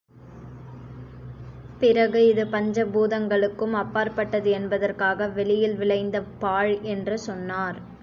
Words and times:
பிறகு 1.79 2.27
இது 2.27 2.47
பஞ்ச 2.47 2.85
பூதங்களுக்கும் 2.85 3.73
அப்பாற்பட்டது 3.73 4.51
என்பதற்காக, 4.51 5.27
வெளியில் 5.29 5.75
விளைந்த 5.75 6.21
பாழ் 6.39 6.79
என்று 6.87 7.17
சொன்னார். 7.19 7.79